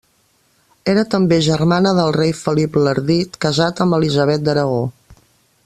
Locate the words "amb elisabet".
3.87-4.49